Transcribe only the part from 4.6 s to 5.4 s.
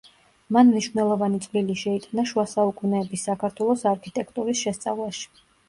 შესწავლაში.